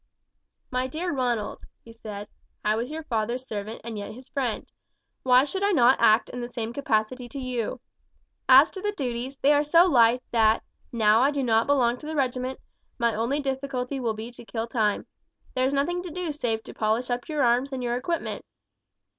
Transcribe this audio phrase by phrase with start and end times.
[0.71, 2.27] "My dear Ronald," he said,
[2.65, 4.67] "I was your father's servant, and yet his friend.
[5.21, 7.79] Why should I not act in the same capacity to you?
[8.49, 12.07] As to the duties, they are so light that, now I do not belong to
[12.07, 12.59] the regiment,
[12.97, 15.05] my only difficulty will be to kill time.
[15.53, 18.43] There is nothing to do save to polish up your arms and your equipment.